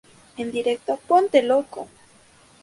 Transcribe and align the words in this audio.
En 0.35 0.51
directo... 0.51 0.97
¡ponte 1.07 1.43
loco! 1.43 1.87